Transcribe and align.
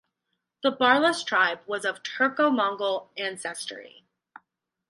The 0.63 0.71
Barlas 0.71 1.23
tribe 1.23 1.59
was 1.67 1.85
of 1.85 2.01
Turco-Mongol 2.01 3.11
ancestry. 3.17 4.03